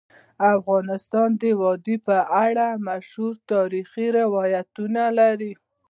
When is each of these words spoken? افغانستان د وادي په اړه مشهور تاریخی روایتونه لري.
افغانستان 0.57 1.29
د 1.41 1.43
وادي 1.61 1.97
په 2.07 2.17
اړه 2.45 2.67
مشهور 2.87 3.33
تاریخی 3.51 4.07
روایتونه 4.19 5.03
لري. 5.19 5.53